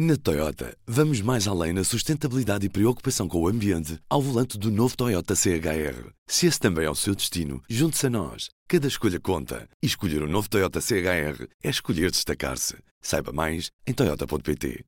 Na 0.00 0.15
Toyota, 0.15 0.73
vamos 0.87 1.19
mais 1.19 1.49
além 1.49 1.73
na 1.73 1.83
sustentabilidade 1.83 2.65
e 2.65 2.69
preocupação 2.69 3.27
com 3.27 3.41
o 3.41 3.47
ambiente 3.49 3.99
ao 4.09 4.21
volante 4.21 4.57
do 4.57 4.71
novo 4.71 4.95
Toyota 4.95 5.35
CHR. 5.35 6.11
Se 6.25 6.47
esse 6.47 6.57
também 6.57 6.85
é 6.85 6.89
o 6.89 6.95
seu 6.95 7.13
destino, 7.13 7.61
junte-se 7.69 8.07
a 8.07 8.09
nós. 8.09 8.47
Cada 8.69 8.87
escolha 8.87 9.19
conta. 9.19 9.67
E 9.83 9.85
escolher 9.85 10.23
o 10.23 10.27
um 10.27 10.29
novo 10.29 10.49
Toyota 10.49 10.79
CHR 10.79 11.45
é 11.61 11.69
escolher 11.69 12.09
destacar-se. 12.09 12.77
Saiba 13.01 13.33
mais 13.33 13.69
em 13.85 13.91
Toyota.pt. 13.91 14.85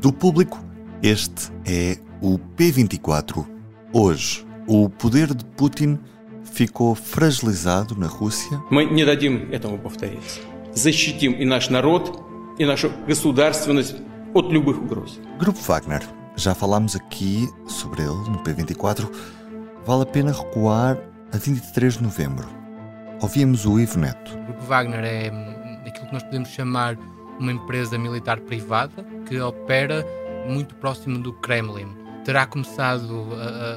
Do 0.00 0.12
público, 0.12 0.64
este 1.02 1.50
é 1.66 1.98
o 2.22 2.38
P24. 2.38 3.44
Hoje, 3.92 4.46
o 4.68 4.88
poder 4.88 5.34
de 5.34 5.44
Putin 5.44 5.98
ficou 6.44 6.94
fragilizado 6.94 7.96
na 7.96 8.06
Rússia. 8.06 8.62
Мы 8.70 8.84
не 8.84 9.04
дадим 9.04 9.48
этому 9.50 9.80
повториться. 9.80 10.38
Защитим 10.74 11.32
и 11.32 11.44
наш 11.44 11.70
народ, 11.70 12.26
и 12.57 12.65
нашу 12.65 12.91
государственность 13.07 13.95
от 14.33 14.51
любых 14.51 14.77
угроз. 14.77 15.19
Grupo 15.39 15.59
Wagner. 15.59 16.01
Já 16.35 16.55
falámos 16.55 16.95
aqui 16.95 17.47
sobre 17.67 18.01
ele 18.01 18.29
no 18.29 18.39
P24. 18.43 19.07
Vale 19.85 20.03
a 20.03 20.05
pena 20.05 20.31
recuar 20.31 20.97
a 21.31 21.37
23 21.37 21.97
de 21.97 22.03
novembro. 22.03 22.47
Ouvimos 23.21 23.65
o 23.65 23.79
Ivo 23.79 23.99
Neto. 23.99 24.33
O 24.35 24.45
Grupo 24.45 24.63
Wagner 24.63 25.03
é 25.03 25.27
aquilo 25.87 26.07
que 26.07 26.13
nós 26.13 26.23
podemos 26.23 26.49
chamar 26.49 26.97
uma 27.39 27.51
empresa 27.51 27.97
militar 27.97 28.39
privada 28.39 29.05
que 29.27 29.39
opera 29.39 30.05
muito 30.47 30.75
próximo 30.75 31.19
do 31.19 31.33
Kremlin. 31.33 31.87
Terá 32.25 32.45
começado 32.45 33.27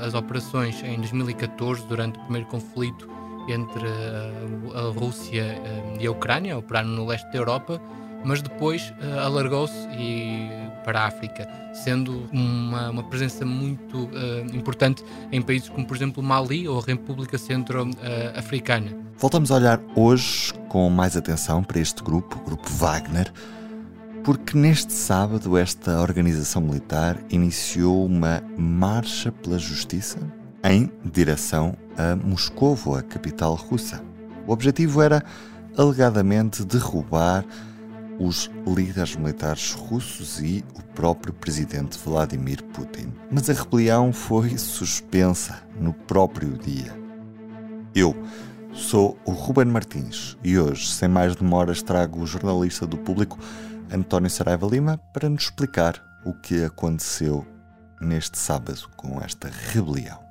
as 0.03 0.15
operações 0.15 0.83
em 0.83 0.97
2014, 0.97 1.85
durante 1.87 2.19
o 2.19 2.23
primeiro 2.23 2.47
conflito 2.47 3.09
entre 3.48 3.87
a 4.75 4.98
Rússia 4.98 5.61
e 6.01 6.07
a 6.07 6.11
Ucrânia, 6.11 6.57
operando 6.57 6.91
no 6.91 7.07
leste 7.07 7.30
da 7.33 7.39
Europa, 7.39 7.80
mas 8.24 8.42
depois 8.42 8.94
uh, 9.02 9.20
alargou-se 9.20 9.88
para 10.84 11.02
a 11.02 11.08
África, 11.08 11.48
sendo 11.74 12.28
uma, 12.32 12.90
uma 12.90 13.04
presença 13.04 13.46
muito 13.46 14.05
uh, 14.05 14.55
importante 14.55 15.04
em 15.32 15.41
países 15.41 15.70
como, 15.70 15.86
por 15.86 15.96
exemplo, 15.96 16.24
Mali 16.24 16.68
ou 16.68 16.80
a 16.80 16.84
República 16.84 17.38
Centro-Africana. 17.38 18.91
Voltamos 19.18 19.52
a 19.52 19.55
olhar 19.55 19.80
hoje 19.96 20.54
com 20.68 20.90
mais 20.90 21.16
atenção 21.16 21.63
para 21.63 21.80
este 21.80 22.04
grupo, 22.04 22.40
o 22.40 22.44
Grupo 22.44 22.70
Wagner, 22.70 23.32
porque 24.24 24.58
neste 24.58 24.94
sábado 24.94 25.58
esta 25.58 26.00
organização 26.00 26.62
militar 26.62 27.18
iniciou 27.30 28.06
uma 28.06 28.41
marcha 28.58 29.32
pela 29.32 29.58
justiça 29.58 30.20
em 30.63 30.91
direção 31.04 31.76
a 31.98 32.16
Moscovo, 32.16 32.96
a 32.96 33.02
capital 33.02 33.56
russa. 33.56 34.04
O 34.48 34.52
objetivo 34.52 35.02
era 35.02 35.24
alegadamente 35.78 36.63
derrubar 36.63 37.46
os 38.24 38.52
líderes 38.68 39.16
militares 39.16 39.72
russos 39.72 40.40
e 40.40 40.64
o 40.76 40.84
próprio 40.94 41.34
presidente 41.34 41.98
Vladimir 41.98 42.63
Putin. 42.66 43.12
Mas 43.32 43.50
a 43.50 43.54
rebelião 43.54 44.13
foi 44.13 44.58
suspensa 44.60 45.63
no 45.80 45.91
próprio 45.91 46.55
dia. 46.58 46.96
Eu 47.96 48.16
sou 48.74 49.18
o 49.26 49.32
Ruben 49.32 49.66
Martins 49.66 50.38
e 50.44 50.60
hoje, 50.60 50.88
sem 50.88 51.10
mais 51.10 51.36
demoras, 51.36 51.82
trago 51.82 52.22
o 52.22 52.28
jornalista 52.28 52.86
do 52.86 52.98
público 52.98 53.40
António 53.91 54.30
Saraiva 54.30 54.68
Lima 54.68 55.00
para 55.12 55.28
nos 55.28 55.46
explicar 55.46 56.00
o 56.24 56.32
que 56.34 56.63
aconteceu 56.63 57.46
neste 58.00 58.38
sábado 58.38 58.88
com 58.96 59.20
esta 59.20 59.50
rebelião. 59.50 60.30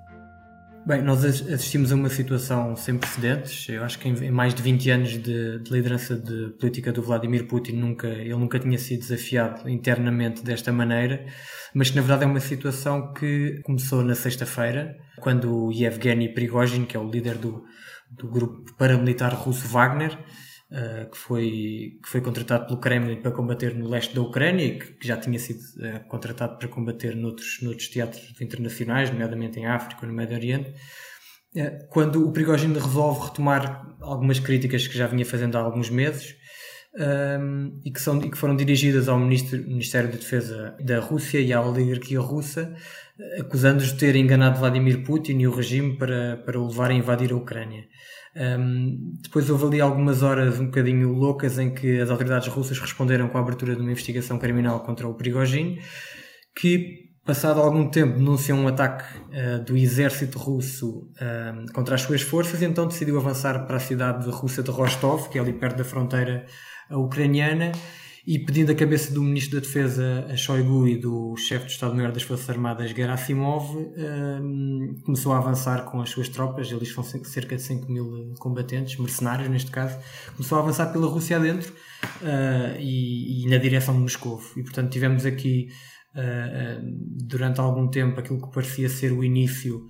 Bem, 0.86 1.02
nós 1.02 1.24
assistimos 1.24 1.92
a 1.92 1.94
uma 1.94 2.08
situação 2.08 2.74
sem 2.74 2.96
precedentes. 2.96 3.68
Eu 3.68 3.84
acho 3.84 3.98
que 3.98 4.08
em 4.08 4.30
mais 4.30 4.54
de 4.54 4.62
20 4.62 4.90
anos 4.90 5.10
de, 5.10 5.58
de, 5.58 5.70
liderança 5.70 6.16
de 6.16 6.54
política 6.58 6.90
do 6.90 7.02
Vladimir 7.02 7.46
Putin, 7.46 7.72
nunca, 7.72 8.08
ele 8.08 8.34
nunca 8.34 8.58
tinha 8.58 8.78
sido 8.78 9.00
desafiado 9.00 9.68
internamente 9.68 10.42
desta 10.42 10.72
maneira, 10.72 11.26
mas 11.74 11.90
que 11.90 11.96
na 11.96 12.02
verdade 12.02 12.24
é 12.24 12.26
uma 12.26 12.40
situação 12.40 13.12
que 13.12 13.60
começou 13.62 14.02
na 14.02 14.14
sexta-feira, 14.14 14.96
quando 15.20 15.66
o 15.66 15.70
Yevgeny 15.70 16.32
Prigozhin, 16.32 16.86
que 16.86 16.96
é 16.96 17.00
o 17.00 17.08
líder 17.08 17.36
do, 17.36 17.62
do 18.10 18.28
grupo 18.28 18.74
paramilitar 18.76 19.34
russo 19.34 19.68
Wagner, 19.68 20.18
que, 21.10 21.18
foi, 21.18 21.98
que 22.02 22.08
foi 22.08 22.20
contratado 22.20 22.66
pelo 22.66 22.78
Kremlin 22.78 23.20
para 23.20 23.32
combater 23.32 23.74
no 23.74 23.88
leste 23.88 24.14
da 24.14 24.20
Ucrânia 24.20 24.64
e 24.64 24.78
que, 24.78 25.06
já 25.06 25.16
tinha 25.16 25.38
sido 25.38 25.58
uh, 25.58 26.06
contratado 26.06 26.58
para 26.58 26.68
combater 26.68 27.16
noutros, 27.16 27.58
noutros 27.60 27.88
teatros 27.88 28.40
internacionais, 28.40 29.10
nomeadamente 29.10 29.58
em 29.58 29.66
África 29.66 30.06
no 30.06 30.12
Médio 30.12 30.36
Oriente. 30.36 30.72
Uh, 31.56 31.88
quando 31.88 32.24
o 32.24 32.32
Prigozhin 32.32 32.72
resolve 32.72 33.26
retomar 33.26 33.96
algumas 34.00 34.38
críticas 34.38 34.86
que 34.86 34.96
já 34.96 35.08
vinha 35.08 35.26
fazendo 35.26 35.58
há 35.58 35.60
alguns 35.60 35.90
meses, 35.90 36.36
um, 36.94 37.02
ehm, 37.02 37.80
e, 37.84 37.90
que 37.90 38.00
são, 38.00 38.20
e 38.20 38.30
que 38.30 38.38
foram 38.38 38.54
dirigidas 38.56 39.08
ao 39.08 39.18
Ministro, 39.18 39.58
Ministério 39.58 40.10
da 40.10 40.16
Defesa 40.16 40.76
da 40.80 41.00
Rússia 41.00 41.40
e 41.40 41.52
à 41.52 41.60
oligarquia 41.60 42.20
russa, 42.20 42.74
acusando-os 43.38 43.92
de 43.92 43.98
ter 43.98 44.16
enganado 44.16 44.58
Vladimir 44.58 45.02
Putin 45.04 45.38
e 45.38 45.46
o 45.46 45.54
regime 45.54 45.96
para, 45.96 46.36
para 46.38 46.58
o 46.58 46.68
levar 46.68 46.90
a 46.90 46.94
invadir 46.94 47.32
a 47.32 47.36
Ucrânia. 47.36 47.84
Um, 48.36 49.16
depois 49.22 49.50
houve 49.50 49.64
ali 49.66 49.80
algumas 49.80 50.22
horas 50.22 50.60
um 50.60 50.66
bocadinho 50.66 51.12
loucas 51.12 51.58
em 51.58 51.74
que 51.74 52.00
as 52.00 52.10
autoridades 52.10 52.46
russas 52.48 52.78
responderam 52.78 53.28
com 53.28 53.38
a 53.38 53.40
abertura 53.40 53.74
de 53.74 53.80
uma 53.80 53.90
investigação 53.90 54.38
criminal 54.38 54.80
contra 54.80 55.08
o 55.08 55.14
Prigozhin, 55.14 55.78
que, 56.54 57.10
passado 57.24 57.60
algum 57.60 57.90
tempo, 57.90 58.18
denunciam 58.18 58.60
um 58.60 58.68
ataque 58.68 59.04
uh, 59.18 59.64
do 59.64 59.76
exército 59.76 60.38
russo 60.38 61.10
uh, 61.16 61.72
contra 61.72 61.96
as 61.96 62.02
suas 62.02 62.22
forças, 62.22 62.62
e 62.62 62.64
então 62.64 62.86
decidiu 62.86 63.18
avançar 63.18 63.66
para 63.66 63.76
a 63.76 63.80
cidade 63.80 64.24
de 64.24 64.30
Rússia 64.30 64.62
de 64.62 64.70
Rostov, 64.70 65.28
que 65.28 65.38
é 65.38 65.40
ali 65.40 65.52
perto 65.52 65.78
da 65.78 65.84
fronteira 65.84 66.46
ucraniana, 66.90 67.72
e 68.30 68.38
pedindo 68.38 68.70
a 68.70 68.76
cabeça 68.76 69.12
do 69.12 69.20
Ministro 69.24 69.58
da 69.58 69.66
Defesa 69.66 70.24
a 70.30 70.36
Shoigu 70.36 70.86
e 70.86 70.96
do 70.96 71.34
Chefe 71.36 71.66
de 71.66 71.72
Estado-Maior 71.72 72.12
das 72.12 72.22
Forças 72.22 72.48
Armadas 72.48 72.92
Gerasimov, 72.92 73.76
um, 73.76 74.94
começou 75.02 75.32
a 75.32 75.38
avançar 75.38 75.84
com 75.86 76.00
as 76.00 76.10
suas 76.10 76.28
tropas, 76.28 76.70
eles 76.70 76.94
são 76.94 77.02
cerca 77.02 77.56
de 77.56 77.62
5 77.62 77.90
mil 77.90 78.32
combatentes, 78.38 78.96
mercenários 79.00 79.48
neste 79.48 79.72
caso, 79.72 79.98
começou 80.36 80.58
a 80.58 80.60
avançar 80.62 80.92
pela 80.92 81.08
Rússia 81.08 81.38
adentro 81.38 81.72
uh, 81.72 82.78
e, 82.78 83.46
e, 83.46 83.50
na 83.50 83.56
direção 83.56 83.94
de 83.94 84.00
Moscou. 84.00 84.40
E 84.56 84.62
portanto 84.62 84.92
tivemos 84.92 85.26
aqui 85.26 85.66
uh, 86.14 86.80
durante 87.26 87.58
algum 87.58 87.88
tempo 87.88 88.20
aquilo 88.20 88.40
que 88.40 88.54
parecia 88.54 88.88
ser 88.88 89.10
o 89.10 89.24
início 89.24 89.88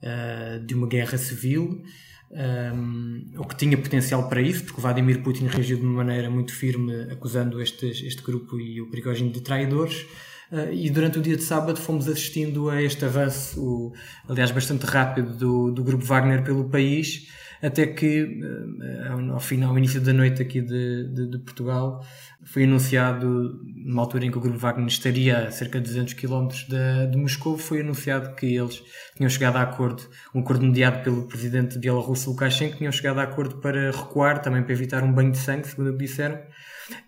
uh, 0.00 0.64
de 0.64 0.76
uma 0.76 0.86
guerra 0.86 1.18
civil 1.18 1.82
um, 2.30 3.32
ou 3.36 3.44
que 3.44 3.56
tinha 3.56 3.76
potencial 3.76 4.28
para 4.28 4.40
isso, 4.40 4.64
porque 4.64 4.80
Vladimir 4.80 5.22
Putin 5.22 5.46
reagiu 5.46 5.76
de 5.76 5.82
uma 5.82 6.04
maneira 6.04 6.30
muito 6.30 6.54
firme, 6.54 7.10
acusando 7.10 7.60
este, 7.60 7.86
este 7.86 8.22
grupo 8.22 8.58
e 8.58 8.80
o 8.80 8.88
Prigogine 8.88 9.30
de 9.30 9.40
traidores. 9.40 10.06
Uh, 10.52 10.72
e 10.72 10.90
durante 10.90 11.18
o 11.18 11.22
dia 11.22 11.36
de 11.36 11.42
sábado 11.42 11.78
fomos 11.78 12.08
assistindo 12.08 12.68
a 12.68 12.82
este 12.82 13.04
avanço, 13.04 13.60
o, 13.60 13.92
aliás, 14.28 14.50
bastante 14.50 14.84
rápido, 14.84 15.36
do, 15.36 15.70
do 15.70 15.84
grupo 15.84 16.04
Wagner 16.04 16.42
pelo 16.42 16.68
país, 16.68 17.28
até 17.62 17.86
que, 17.86 18.22
uh, 18.22 19.32
ao 19.32 19.40
final, 19.40 19.70
ao 19.70 19.78
início 19.78 20.00
da 20.00 20.12
noite 20.12 20.40
aqui 20.40 20.60
de, 20.60 21.08
de, 21.08 21.30
de, 21.30 21.38
Portugal, 21.38 22.04
foi 22.44 22.64
anunciado, 22.64 23.60
numa 23.84 24.02
altura 24.02 24.24
em 24.24 24.30
que 24.30 24.38
o 24.38 24.40
grupo 24.40 24.58
Wagner 24.58 24.86
estaria 24.88 25.48
a 25.48 25.50
cerca 25.50 25.78
de 25.78 25.86
200 25.86 26.14
km 26.14 26.48
de, 26.48 27.10
de 27.10 27.18
Moscou, 27.18 27.58
foi 27.58 27.80
anunciado 27.80 28.34
que 28.34 28.46
eles 28.56 28.82
tinham 29.16 29.28
chegado 29.28 29.56
a 29.56 29.62
acordo, 29.62 30.02
um 30.34 30.40
acordo 30.40 30.64
mediado 30.64 31.02
pelo 31.02 31.28
presidente 31.28 31.78
bielorrusso 31.78 32.30
Lukashenko, 32.30 32.78
tinham 32.78 32.92
chegado 32.92 33.18
a 33.18 33.24
acordo 33.24 33.58
para 33.58 33.90
recuar, 33.90 34.40
também 34.40 34.62
para 34.62 34.72
evitar 34.72 35.02
um 35.02 35.12
banho 35.12 35.32
de 35.32 35.38
sangue, 35.38 35.66
segundo 35.66 35.96
disseram, 35.96 36.38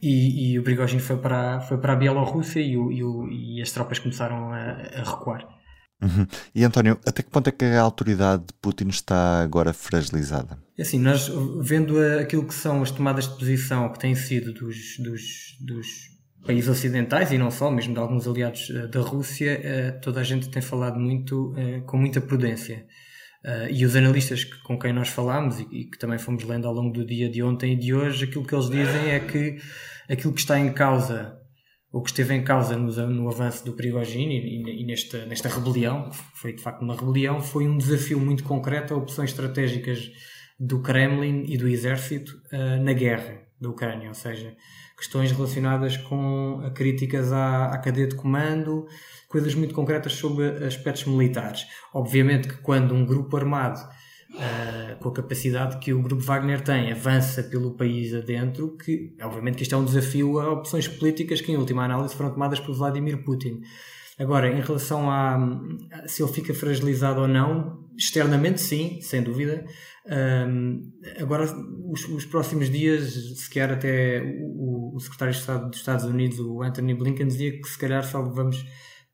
e, 0.01 0.53
e 0.53 0.59
o 0.59 0.63
Prigogine 0.63 1.01
foi 1.01 1.17
para, 1.17 1.61
foi 1.61 1.79
para 1.79 1.95
a 1.95 1.97
Bielorrússia 1.97 2.61
e, 2.61 2.75
e, 2.75 3.57
e 3.57 3.63
as 3.63 3.73
tropas 3.73 3.99
começaram 3.99 4.53
a, 4.53 4.59
a 4.61 5.03
recuar. 5.03 5.62
Uhum. 6.03 6.27
E 6.53 6.65
António, 6.65 6.99
até 7.07 7.23
que 7.23 7.31
ponto 7.31 7.49
é 7.49 7.53
que 7.53 7.65
a 7.65 7.81
autoridade 7.81 8.43
de 8.43 8.53
Putin 8.61 8.89
está 8.89 9.41
agora 9.41 9.73
fragilizada? 9.73 10.59
É 10.77 10.83
assim, 10.83 10.99
nós 10.99 11.31
vendo 11.61 11.97
aquilo 12.21 12.45
que 12.45 12.55
são 12.55 12.83
as 12.83 12.91
tomadas 12.91 13.29
de 13.29 13.39
posição 13.39 13.93
que 13.93 14.01
têm 14.01 14.15
sido 14.17 14.53
dos, 14.53 14.99
dos, 14.99 15.57
dos 15.61 15.87
países 16.45 16.69
ocidentais 16.69 17.31
e 17.31 17.39
não 17.39 17.51
só, 17.51 17.71
mesmo 17.71 17.95
de 17.95 18.01
alguns 18.01 18.27
aliados 18.27 18.69
uh, 18.71 18.89
da 18.89 19.01
Rússia, 19.01 19.60
uh, 19.60 20.01
toda 20.01 20.21
a 20.21 20.25
gente 20.25 20.49
tem 20.51 20.60
falado 20.60 20.99
muito 20.99 21.53
uh, 21.53 21.83
com 21.87 21.97
muita 21.97 22.21
prudência. 22.21 22.84
e 23.71 23.84
os 23.84 23.97
analistas 23.97 24.45
com 24.45 24.78
quem 24.78 24.93
nós 24.93 25.09
falámos 25.09 25.59
e, 25.59 25.84
que 25.84 25.98
também 25.98 26.19
fomos 26.19 26.45
lendo 26.45 26.66
ao 26.69 26.75
longo 26.75 26.93
do 26.93 27.05
dia 27.05 27.28
de 27.28 27.43
ontem 27.43 27.72
e 27.72 27.77
de 27.77 27.93
hoje, 27.93 28.25
aquilo 28.25 28.45
que 28.45 28.55
eles 28.55 28.71
dizem 28.71 29.10
é 29.10 29.19
que 29.19 29.59
aquilo 30.09 30.33
que 30.33 30.41
está 30.41 30.59
em 30.59 30.72
causa 30.72 31.41
o 31.92 32.00
que 32.00 32.09
esteve 32.09 32.34
em 32.34 32.42
causa 32.42 32.77
no, 32.77 32.91
no 33.09 33.28
avanço 33.28 33.65
do 33.65 33.74
Prigogine 33.74 34.39
e, 34.39 34.83
e, 34.83 34.86
nesta, 34.86 35.27
nesta 35.27 35.48
rebelião, 35.48 36.09
que 36.09 36.16
foi 36.34 36.53
de 36.54 36.62
facto 36.62 36.80
uma 36.80 36.97
rebelião, 36.97 37.41
foi 37.41 37.68
um 37.68 37.77
desafio 37.77 38.18
muito 38.18 38.42
concreto 38.44 38.94
a 38.94 38.97
opções 38.97 39.30
estratégicas 39.30 40.10
do 40.59 40.80
Kremlin 40.80 41.44
e 41.47 41.59
do 41.59 41.68
exército 41.68 42.41
uh, 42.53 42.83
na 42.83 42.94
guerra 42.94 43.42
da 43.60 43.68
Ucrânia, 43.68 44.09
ou 44.09 44.15
seja, 44.15 44.56
questões 44.97 45.30
relacionadas 45.30 45.97
com 45.97 46.62
críticas 46.74 47.30
à, 47.33 47.66
à 47.66 47.78
cadeia 47.78 48.09
de 48.09 48.16
comando, 48.16 48.86
coisas 49.28 49.54
muito 49.54 49.74
concretas 49.74 50.15
sobre 50.15 50.65
aspectos 50.65 51.04
militares. 51.04 51.66
Obviamente 51.92 52.48
que 52.48 52.54
quando 52.54 52.95
um 52.95 53.04
grupo 53.04 53.36
armado 53.36 53.80
uh, 54.34 54.99
com 54.99 55.09
a 55.09 55.13
capacidade 55.13 55.79
que 55.79 55.93
o 55.93 56.03
grupo 56.03 56.23
Wagner 56.23 56.61
tem, 56.61 56.93
avança 56.93 57.43
pelo 57.43 57.77
país 57.77 58.15
adentro, 58.15 58.77
que 58.77 59.15
obviamente 59.23 59.57
que 59.57 59.63
isto 59.63 59.75
é 59.75 59.79
um 59.79 59.84
desafio 59.84 60.39
a 60.39 60.53
opções 60.53 60.89
políticas 60.89 61.41
que 61.41 61.53
em 61.53 61.57
última 61.57 61.84
análise 61.84 62.15
foram 62.15 62.31
tomadas 62.31 62.61
por 62.61 62.75
Vladimir 62.75 63.23
Putin. 63.25 63.61
Agora, 64.19 64.49
em 64.49 64.61
relação 64.61 65.11
a 65.11 65.39
se 66.07 66.23
ele 66.23 66.33
fica 66.33 66.53
fragilizado 66.53 67.23
ou 67.23 67.29
não, 67.29 67.89
externamente 67.97 68.61
sim, 68.61 69.01
sem 69.01 69.23
dúvida. 69.23 69.65
Um, 70.07 70.93
agora, 71.19 71.45
os, 71.89 72.09
os, 72.09 72.25
próximos 72.27 72.69
dias, 72.71 73.39
sequer 73.39 73.71
até 73.73 74.21
o, 74.41 74.95
o, 74.95 75.01
secretário 75.01 75.33
de 75.33 75.41
Estado 75.41 75.71
dos 75.71 75.79
Estados 75.79 76.05
Unidos, 76.05 76.39
o 76.41 76.63
Anthony 76.63 76.95
Blinken, 76.95 77.27
dizia 77.27 77.53
que 77.53 77.69
se 77.69 77.79
calhar 77.79 78.05
só 78.05 78.23
vamos 78.23 78.65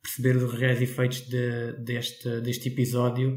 perceber 0.02 0.36
os 0.36 0.52
reais 0.52 0.80
efeitos 0.80 1.20
de, 1.28 1.72
deste, 1.84 2.40
deste 2.40 2.68
episódio 2.68 3.36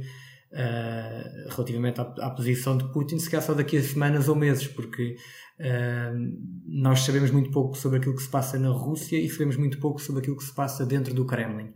uh, 0.53 1.49
relativamente 1.49 1.99
à, 1.99 2.03
à, 2.03 2.29
posição 2.29 2.77
de 2.77 2.91
Putin, 2.91 3.19
se 3.19 3.29
calhar 3.29 3.45
só 3.45 3.53
daqui 3.53 3.77
a 3.77 3.83
semanas 3.83 4.27
ou 4.27 4.35
meses, 4.35 4.67
porque 4.67 5.15
uh, 5.59 6.41
nós 6.65 7.01
sabemos 7.01 7.31
muito 7.31 7.51
pouco 7.51 7.77
sobre 7.77 7.99
aquilo 7.99 8.15
que 8.15 8.23
se 8.23 8.29
passa 8.29 8.59
na 8.59 8.69
Rússia 8.69 9.17
e 9.17 9.29
sabemos 9.29 9.57
muito 9.57 9.79
pouco 9.79 10.01
sobre 10.01 10.21
aquilo 10.21 10.37
que 10.37 10.43
se 10.43 10.53
passa 10.53 10.85
dentro 10.85 11.13
do 11.13 11.25
Kremlin. 11.25 11.73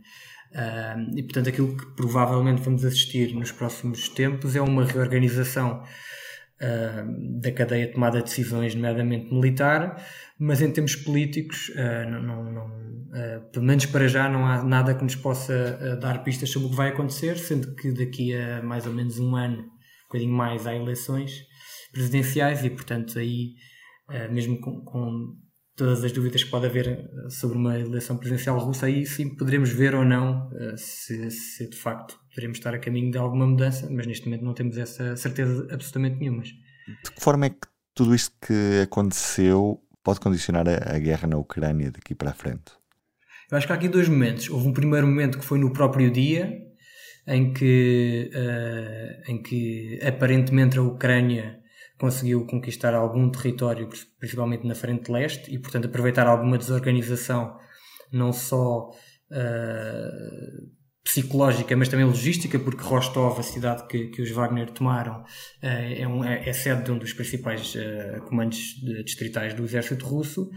Uh, 0.52 1.16
e 1.16 1.22
portanto, 1.22 1.48
aquilo 1.48 1.76
que 1.76 1.86
provavelmente 1.94 2.62
vamos 2.62 2.84
assistir 2.84 3.34
nos 3.34 3.50
próximos 3.52 4.08
tempos 4.08 4.54
é 4.56 4.60
uma 4.60 4.84
reorganização 4.84 5.82
da 7.38 7.52
cadeia 7.52 7.86
de 7.86 7.92
tomada 7.92 8.16
de 8.16 8.24
decisões, 8.24 8.74
nomeadamente 8.74 9.30
militar, 9.30 10.02
mas 10.38 10.60
em 10.60 10.70
termos 10.70 10.96
políticos, 10.96 11.70
uh, 11.70 12.10
não, 12.10 12.22
não, 12.22 12.52
não 12.52 12.86
pelo 13.50 13.64
menos 13.64 13.86
para 13.86 14.06
já, 14.08 14.28
não 14.28 14.44
há 14.44 14.62
nada 14.62 14.94
que 14.94 15.02
nos 15.02 15.14
possa 15.14 15.96
dar 16.02 16.22
pistas 16.22 16.50
sobre 16.50 16.66
o 16.68 16.70
que 16.70 16.76
vai 16.76 16.90
acontecer, 16.90 17.38
sendo 17.38 17.74
que 17.74 17.90
daqui 17.90 18.34
a 18.34 18.62
mais 18.62 18.84
ou 18.86 18.92
menos 18.92 19.18
um 19.18 19.34
ano, 19.34 19.62
um 19.62 20.06
bocadinho 20.08 20.34
mais, 20.34 20.66
há 20.66 20.74
eleições 20.74 21.46
presidenciais 21.92 22.62
e, 22.62 22.68
portanto, 22.68 23.18
aí, 23.18 23.54
mesmo 24.30 24.60
com, 24.60 24.84
com 24.84 25.34
todas 25.76 26.02
as 26.02 26.10
dúvidas 26.10 26.42
que 26.42 26.50
pode 26.50 26.66
haver 26.66 26.88
eh, 26.88 27.30
sobre 27.30 27.58
uma 27.58 27.78
eleição 27.78 28.16
presidencial 28.16 28.58
russa, 28.58 28.86
aí 28.86 29.04
sim 29.04 29.36
poderemos 29.36 29.70
ver 29.70 29.94
ou 29.94 30.04
não 30.04 30.50
eh, 30.54 30.74
se, 30.76 31.30
se, 31.30 31.68
de 31.68 31.76
facto 31.76 32.18
poderemos 32.30 32.56
estar 32.58 32.74
a 32.74 32.78
caminho 32.78 33.12
de 33.12 33.18
alguma 33.18 33.46
mudança, 33.46 33.86
mas 33.90 34.06
neste 34.06 34.24
momento 34.24 34.44
não 34.44 34.54
temos 34.54 34.78
essa 34.78 35.14
certeza 35.16 35.68
absolutamente 35.70 36.18
nenhuma. 36.18 36.42
De 36.42 37.10
que 37.14 37.20
forma 37.20 37.46
é 37.46 37.50
que 37.50 37.68
tudo 37.94 38.14
isto 38.14 38.34
que 38.40 38.80
aconteceu 38.82 39.82
pode 40.06 40.20
condicionar 40.20 40.68
a, 40.68 40.94
a 40.94 40.98
guerra 41.00 41.26
na 41.26 41.36
Ucrânia 41.36 41.90
daqui 41.90 42.14
para 42.14 42.30
a 42.30 42.32
frente? 42.32 42.70
Eu 43.50 43.58
acho 43.58 43.66
que 43.66 43.72
há 43.72 43.76
aqui 43.76 43.88
dois 43.88 44.08
momentos. 44.08 44.48
Houve 44.48 44.68
um 44.68 44.72
primeiro 44.72 45.04
momento 45.04 45.36
que 45.36 45.44
foi 45.44 45.58
no 45.58 45.72
próprio 45.72 46.12
dia, 46.12 46.48
em 47.26 47.52
que, 47.52 48.30
uh, 48.32 49.32
em 49.32 49.42
que 49.42 49.98
aparentemente 50.06 50.78
a 50.78 50.82
Ucrânia 50.82 51.58
conseguiu 51.98 52.46
conquistar 52.46 52.94
algum 52.94 53.28
território, 53.30 53.88
principalmente 54.20 54.64
na 54.64 54.76
frente 54.76 55.10
leste, 55.10 55.52
e 55.52 55.58
portanto 55.58 55.86
aproveitar 55.86 56.28
alguma 56.28 56.56
desorganização, 56.56 57.56
não 58.12 58.32
só 58.32 58.90
uh, 59.32 60.65
psicológica, 61.16 61.74
mas 61.76 61.88
também 61.88 62.04
logística, 62.04 62.58
porque 62.58 62.82
Rostov, 62.82 63.38
a 63.38 63.42
cidade 63.42 63.86
que, 63.88 64.08
que 64.08 64.20
os 64.20 64.30
Wagner 64.30 64.70
tomaram, 64.70 65.20
uh, 65.20 65.24
é, 65.62 66.06
um, 66.06 66.22
é, 66.22 66.48
é, 66.48 66.52
sede 66.52 66.84
de 66.84 66.92
um 66.92 66.98
dos 66.98 67.12
principais 67.14 67.74
uh, 67.74 68.20
comandos 68.22 68.58
de, 68.82 69.02
distritais 69.02 69.54
do 69.54 69.64
exército 69.64 70.04
russo. 70.04 70.50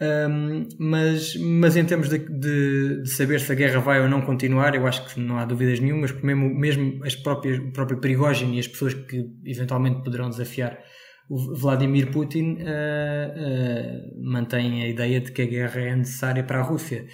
Um, 0.00 0.68
mas, 0.78 1.34
mas 1.36 1.76
em 1.76 1.84
termos 1.84 2.08
de, 2.08 2.18
de, 2.18 3.02
de, 3.02 3.10
saber 3.10 3.40
se 3.40 3.50
a 3.50 3.54
guerra 3.54 3.80
vai 3.80 4.00
ou 4.00 4.08
não 4.08 4.20
continuar, 4.20 4.74
eu 4.74 4.86
acho 4.86 5.06
que 5.06 5.18
não 5.18 5.38
há 5.38 5.44
dúvidas 5.44 5.80
nenhumas, 5.80 6.12
porque 6.12 6.26
mesmo, 6.26 6.54
mesmo 6.54 7.04
as 7.04 7.16
próprias, 7.16 7.58
o 7.58 7.72
próprio 7.72 7.98
Prigogine 7.98 8.56
e 8.56 8.60
as 8.60 8.68
pessoas 8.68 8.94
que 8.94 9.26
eventualmente 9.44 10.04
poderão 10.04 10.28
desafiar 10.28 10.78
o 11.28 11.56
Vladimir 11.56 12.12
Putin 12.12 12.58
uh, 12.60 12.62
uh, 12.62 14.22
mantêm 14.22 14.84
a 14.84 14.88
ideia 14.88 15.20
de 15.20 15.32
que 15.32 15.42
a 15.42 15.46
guerra 15.46 15.80
é 15.80 15.96
necessária 15.96 16.44
para 16.44 16.60
a 16.60 16.62
Rússia. 16.62 17.06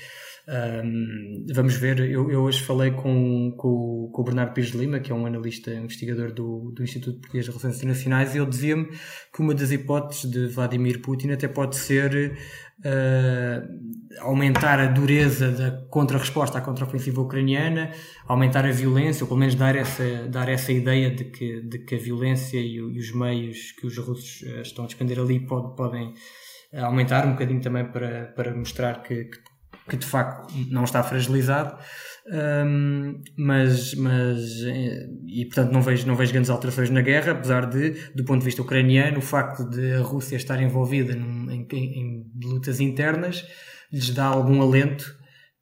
Um, 0.48 1.46
vamos 1.54 1.76
ver, 1.76 2.00
eu, 2.00 2.28
eu, 2.28 2.42
hoje 2.42 2.60
falei 2.62 2.90
com, 2.90 3.54
com, 3.56 4.10
com, 4.12 4.22
o 4.22 4.24
Bernardo 4.24 4.52
Pires 4.52 4.72
de 4.72 4.78
Lima, 4.78 4.98
que 4.98 5.12
é 5.12 5.14
um 5.14 5.24
analista 5.24 5.72
investigador 5.72 6.32
do, 6.32 6.72
do 6.72 6.82
Instituto 6.82 7.20
Português 7.20 7.44
de 7.44 7.50
Relações 7.52 7.76
Internacionais, 7.76 8.34
e 8.34 8.38
ele 8.38 8.50
dizia-me 8.50 8.86
que 9.32 9.40
uma 9.40 9.54
das 9.54 9.70
hipóteses 9.70 10.28
de 10.28 10.48
Vladimir 10.48 11.00
Putin 11.00 11.30
até 11.30 11.46
pode 11.46 11.76
ser 11.76 12.36
uh, 12.80 14.20
aumentar 14.20 14.80
a 14.80 14.86
dureza 14.86 15.52
da 15.52 15.70
contra-resposta 15.88 16.58
à 16.58 16.60
contra-ofensiva 16.60 17.20
ucraniana, 17.20 17.92
aumentar 18.26 18.66
a 18.66 18.72
violência, 18.72 19.22
ou 19.22 19.28
pelo 19.28 19.38
menos 19.38 19.54
dar 19.54 19.76
essa, 19.76 20.26
dar 20.28 20.48
essa 20.48 20.72
ideia 20.72 21.08
de 21.14 21.26
que, 21.26 21.60
de 21.60 21.78
que 21.78 21.94
a 21.94 21.98
violência 21.98 22.58
e, 22.58 22.74
e 22.74 22.98
os 22.98 23.12
meios 23.12 23.70
que 23.78 23.86
os 23.86 23.96
russos 23.96 24.42
uh, 24.42 24.62
estão 24.62 24.84
a 24.84 24.88
despender 24.88 25.20
ali 25.20 25.38
pode, 25.38 25.76
podem 25.76 26.14
aumentar 26.74 27.26
um 27.26 27.32
bocadinho 27.32 27.60
também 27.60 27.84
para, 27.84 28.32
para 28.34 28.54
mostrar 28.54 29.02
que, 29.02 29.24
que 29.26 29.38
que 29.88 29.96
de 29.96 30.06
facto 30.06 30.52
não 30.70 30.84
está 30.84 31.02
fragilizado, 31.02 31.76
um, 32.24 33.20
mas, 33.36 33.94
mas 33.94 34.62
eh, 34.64 35.08
e 35.26 35.44
portanto 35.46 35.72
não 35.72 35.82
vejo, 35.82 36.06
não 36.06 36.14
vejo 36.14 36.32
grandes 36.32 36.50
alterações 36.50 36.88
na 36.88 37.00
guerra, 37.00 37.32
apesar 37.32 37.66
de, 37.66 37.90
do 38.14 38.24
ponto 38.24 38.38
de 38.38 38.44
vista 38.44 38.62
ucraniano, 38.62 39.18
o 39.18 39.22
facto 39.22 39.68
de 39.68 39.94
a 39.94 40.02
Rússia 40.02 40.36
estar 40.36 40.62
envolvida 40.62 41.16
num, 41.16 41.50
em, 41.50 41.66
em, 41.72 42.30
lutas 42.44 42.80
internas 42.80 43.44
lhes 43.92 44.10
dá 44.10 44.26
algum 44.26 44.62
alento, 44.62 45.16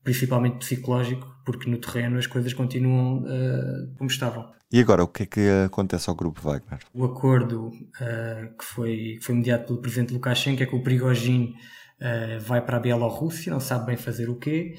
principalmente 0.04 0.58
psicológico, 0.58 1.26
porque 1.44 1.68
no 1.68 1.78
terreno 1.78 2.18
as 2.18 2.26
coisas 2.26 2.52
continuam 2.52 3.22
uh, 3.22 3.94
como 3.96 4.10
estavam. 4.10 4.52
E 4.72 4.78
agora, 4.78 5.02
o 5.02 5.08
que 5.08 5.24
é 5.24 5.26
que 5.26 5.48
acontece 5.66 6.08
ao 6.08 6.14
grupo 6.14 6.40
Wagner? 6.42 6.78
O 6.94 7.04
acordo 7.04 7.68
uh, 7.68 8.56
que, 8.56 8.64
foi, 8.64 9.16
que 9.18 9.20
foi 9.20 9.34
mediado 9.34 9.64
pelo 9.64 9.80
presidente 9.80 10.12
Lukashenko 10.12 10.62
é 10.62 10.66
que 10.66 10.76
o 10.76 10.82
Prigogine 10.82 11.54
uh, 12.00 12.40
vai 12.40 12.64
para 12.64 12.78
a 12.78 12.80
Bielorrússia, 12.80 13.52
não 13.52 13.60
sabe 13.60 13.86
bem 13.86 13.96
fazer 13.96 14.28
o 14.28 14.36
quê, 14.36 14.74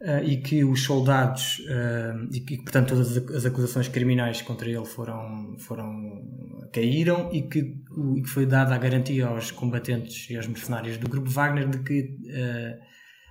uh, 0.00 0.22
e 0.24 0.36
que 0.36 0.64
os 0.64 0.84
soldados, 0.84 1.60
uh, 1.60 2.28
e 2.32 2.40
que, 2.40 2.58
portanto, 2.58 2.90
todas 2.90 3.16
as 3.16 3.46
acusações 3.46 3.88
criminais 3.88 4.42
contra 4.42 4.68
ele 4.68 4.84
foram, 4.84 5.56
foram 5.58 6.68
caíram 6.72 7.30
e 7.32 7.42
que, 7.42 7.76
e 8.16 8.22
que 8.22 8.28
foi 8.28 8.44
dada 8.44 8.74
a 8.74 8.78
garantia 8.78 9.26
aos 9.26 9.50
combatentes 9.50 10.28
e 10.30 10.36
aos 10.36 10.46
mercenários 10.46 10.98
do 10.98 11.08
grupo 11.08 11.30
Wagner 11.30 11.68
de 11.68 11.78
que 11.78 12.16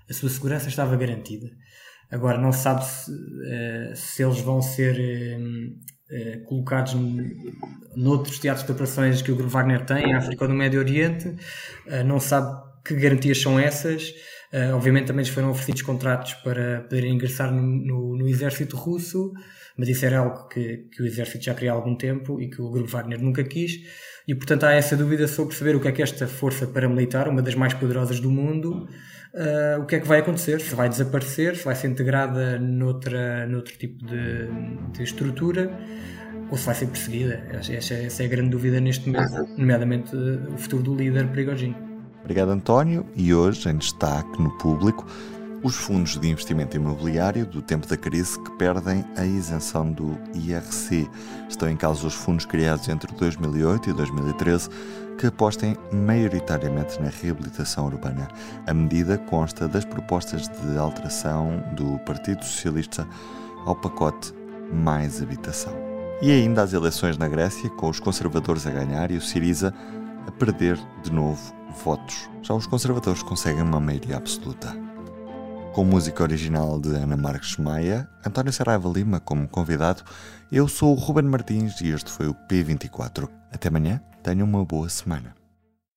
a 0.09 0.13
sua 0.13 0.29
segurança 0.29 0.67
estava 0.67 0.95
garantida. 0.95 1.51
Agora, 2.09 2.39
não 2.39 2.51
sabe 2.51 2.85
se, 2.85 3.11
se 3.95 4.23
eles 4.23 4.39
vão 4.39 4.61
ser 4.61 4.97
colocados 6.45 6.95
noutros 7.95 8.39
teatros 8.39 8.65
de 8.65 8.71
operações 8.71 9.21
que 9.21 9.31
o 9.31 9.35
Grupo 9.35 9.51
Wagner 9.51 9.85
tem, 9.85 10.09
em 10.09 10.13
África 10.13 10.45
ou 10.45 10.49
no 10.49 10.55
Médio 10.55 10.79
Oriente, 10.79 11.35
não 12.05 12.19
sabe 12.19 12.55
que 12.85 12.95
garantias 12.95 13.41
são 13.41 13.59
essas? 13.59 14.13
Uh, 14.53 14.73
obviamente 14.75 15.07
também 15.07 15.23
lhes 15.23 15.33
foram 15.33 15.49
oferecidos 15.49 15.81
contratos 15.81 16.33
para 16.35 16.81
poderem 16.81 17.15
ingressar 17.15 17.51
no, 17.51 17.61
no, 17.61 18.15
no, 18.15 18.27
exército 18.27 18.77
russo, 18.77 19.33
mas 19.75 19.89
isso 19.89 20.05
era 20.05 20.19
algo 20.19 20.47
que, 20.47 20.87
que 20.91 21.01
o 21.01 21.05
exército 21.05 21.43
já 21.43 21.53
queria 21.53 21.71
há 21.71 21.75
algum 21.75 21.95
tempo 21.95 22.39
e 22.39 22.49
que 22.49 22.61
o 22.61 22.69
grupo 22.69 22.89
Wagner 22.89 23.21
nunca 23.21 23.43
quis. 23.43 23.81
E 24.27 24.33
portanto 24.33 24.63
há 24.63 24.73
essa 24.73 24.95
dúvida 24.95 25.27
sobre 25.27 25.55
saber 25.55 25.75
o 25.75 25.81
que 25.81 25.87
é 25.87 25.91
que 25.91 26.01
esta 26.01 26.27
força 26.27 26.65
paramilitar, 26.67 27.27
uma 27.27 27.41
das 27.41 27.55
mais 27.55 27.73
poderosas 27.73 28.19
do 28.19 28.31
mundo, 28.31 28.87
uh, 29.33 29.81
o 29.81 29.85
que 29.85 29.95
é 29.95 29.99
que 29.99 30.07
vai 30.07 30.19
acontecer, 30.19 30.61
se 30.61 30.73
vai 30.73 30.87
desaparecer, 30.87 31.57
se 31.57 31.65
vai 31.65 31.75
ser 31.75 31.87
integrada 31.87 32.57
noutra, 32.57 33.45
noutro 33.47 33.75
tipo 33.77 34.05
de, 34.05 34.47
de 34.93 35.03
estrutura 35.03 35.69
ou 36.49 36.57
se 36.57 36.65
vai 36.65 36.75
ser 36.75 36.87
perseguida. 36.87 37.43
Essa, 37.51 37.93
essa 37.95 38.23
é 38.23 38.25
a 38.25 38.29
grande 38.29 38.51
dúvida 38.51 38.79
neste 38.79 39.09
momento, 39.09 39.49
nomeadamente 39.57 40.15
uh, 40.15 40.53
o 40.53 40.57
futuro 40.57 40.81
do 40.81 40.95
líder 40.95 41.27
Prigogine. 41.27 41.84
Obrigado, 42.25 42.49
António. 42.49 43.05
E 43.15 43.35
hoje, 43.35 43.69
em 43.69 43.77
destaque 43.77 44.41
no 44.41 44.49
público, 44.57 45.05
os 45.61 45.75
fundos 45.75 46.19
de 46.19 46.27
investimento 46.27 46.75
imobiliário 46.75 47.45
do 47.45 47.61
tempo 47.61 47.87
da 47.87 47.95
crise 47.95 48.39
que 48.39 48.49
perdem 48.53 49.05
a 49.15 49.23
isenção 49.23 49.91
do 49.91 50.17
IRC. 50.33 51.07
Estão 51.47 51.69
em 51.69 51.77
causa 51.77 52.07
os 52.07 52.15
fundos 52.15 52.47
criados 52.47 52.89
entre 52.89 53.13
2008 53.13 53.91
e 53.91 53.93
2013 53.93 54.69
que 55.19 55.27
apostem 55.27 55.77
maioritariamente 55.91 56.99
na 56.99 57.09
reabilitação 57.09 57.85
urbana. 57.85 58.27
A 58.65 58.73
medida 58.73 59.19
consta 59.19 59.67
das 59.67 59.85
propostas 59.85 60.47
de 60.47 60.77
alteração 60.79 61.63
do 61.75 61.99
Partido 61.99 62.43
Socialista 62.43 63.07
ao 63.67 63.75
pacote 63.75 64.33
Mais 64.73 65.21
Habitação. 65.21 65.73
E 66.23 66.31
ainda 66.31 66.63
as 66.63 66.73
eleições 66.73 67.19
na 67.19 67.27
Grécia, 67.27 67.69
com 67.69 67.87
os 67.87 67.99
conservadores 67.99 68.65
a 68.65 68.71
ganhar 68.71 69.11
e 69.11 69.17
o 69.17 69.21
Siriza 69.21 69.71
a 70.25 70.31
perder 70.31 70.79
de 71.03 71.13
novo 71.13 71.64
votos. 71.83 72.29
Já 72.41 72.53
os 72.53 72.67
conservadores 72.67 73.23
conseguem 73.23 73.63
uma 73.63 73.79
maioria 73.79 74.17
absoluta. 74.17 74.75
Com 75.73 75.83
música 75.83 76.23
original 76.23 76.79
de 76.79 76.89
Ana 76.89 77.17
Marques 77.17 77.57
Maia, 77.57 78.09
António 78.25 78.53
Saraiva 78.53 78.87
Lima 78.87 79.19
como 79.19 79.47
convidado, 79.47 80.03
eu 80.51 80.67
sou 80.67 80.93
o 80.93 80.99
Ruben 80.99 81.25
Martins 81.25 81.81
e 81.81 81.89
este 81.89 82.09
foi 82.09 82.27
o 82.27 82.35
P24. 82.49 83.27
Até 83.51 83.67
amanhã, 83.67 84.01
tenham 84.23 84.47
uma 84.47 84.63
boa 84.63 84.87
semana. 84.87 85.35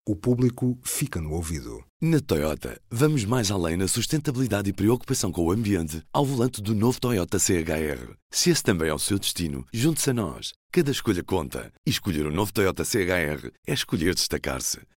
O 0.08 0.16
público 0.16 0.78
fica 0.82 1.20
no 1.20 1.32
ouvido. 1.32 1.84
Na 2.00 2.18
Toyota, 2.18 2.80
vamos 2.90 3.24
mais 3.24 3.50
além 3.50 3.76
na 3.76 3.86
sustentabilidade 3.86 4.70
e 4.70 4.72
preocupação 4.72 5.30
com 5.30 5.44
o 5.44 5.52
ambiente 5.52 6.02
ao 6.12 6.24
volante 6.24 6.62
do 6.62 6.74
novo 6.74 6.98
Toyota 6.98 7.38
CHR. 7.38 8.14
Se 8.30 8.48
esse 8.48 8.62
também 8.62 8.88
é 8.88 8.94
o 8.94 8.98
seu 8.98 9.18
destino, 9.18 9.66
junte-se 9.70 10.10
a 10.10 10.14
nós. 10.14 10.54
Cada 10.72 10.90
escolha 10.90 11.22
conta. 11.22 11.70
E 11.86 11.90
escolher 11.90 12.24
o 12.24 12.30
um 12.30 12.34
novo 12.34 12.52
Toyota 12.52 12.84
CHR 12.84 13.50
é 13.66 13.72
escolher 13.72 14.14
destacar-se. 14.14 14.80